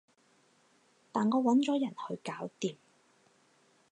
[1.11, 2.75] 但我搵咗人去搞掂